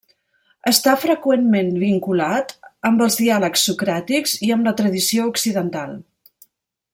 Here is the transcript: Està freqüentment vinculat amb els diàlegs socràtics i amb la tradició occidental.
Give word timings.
Està 0.69 0.93
freqüentment 1.01 1.69
vinculat 1.83 2.53
amb 2.91 3.03
els 3.07 3.19
diàlegs 3.19 3.67
socràtics 3.69 4.35
i 4.49 4.53
amb 4.57 4.71
la 4.71 4.75
tradició 4.81 5.29
occidental. 5.35 5.95